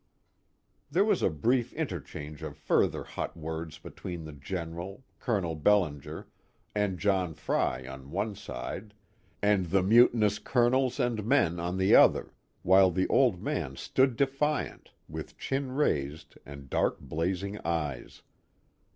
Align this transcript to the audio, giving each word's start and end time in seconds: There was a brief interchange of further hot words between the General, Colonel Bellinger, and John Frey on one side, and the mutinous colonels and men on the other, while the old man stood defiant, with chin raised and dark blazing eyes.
There 0.89 1.05
was 1.05 1.21
a 1.21 1.29
brief 1.29 1.73
interchange 1.73 2.41
of 2.41 2.57
further 2.57 3.03
hot 3.03 3.37
words 3.37 3.77
between 3.77 4.23
the 4.23 4.31
General, 4.33 5.03
Colonel 5.19 5.53
Bellinger, 5.53 6.25
and 6.73 6.97
John 6.97 7.35
Frey 7.35 7.85
on 7.85 8.09
one 8.09 8.33
side, 8.33 8.95
and 9.43 9.67
the 9.67 9.83
mutinous 9.83 10.39
colonels 10.39 10.99
and 10.99 11.23
men 11.23 11.59
on 11.59 11.77
the 11.77 11.93
other, 11.93 12.33
while 12.63 12.89
the 12.89 13.07
old 13.09 13.43
man 13.43 13.75
stood 13.75 14.15
defiant, 14.15 14.89
with 15.07 15.37
chin 15.37 15.71
raised 15.71 16.35
and 16.47 16.67
dark 16.67 16.99
blazing 16.99 17.59
eyes. 17.59 18.23